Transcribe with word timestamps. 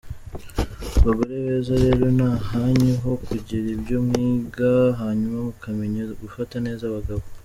Bagore 1.05 1.35
beza 1.45 1.73
rero 1.83 2.05
ni 2.17 2.25
ahanyu 2.33 2.91
ho 3.03 3.11
kugira 3.25 3.65
ibyo 3.75 3.97
mwiga 4.07 4.71
hanyuma 5.01 5.37
mukamenya 5.47 6.03
gufata 6.23 6.55
neza 6.67 6.83
abagabo. 6.87 7.23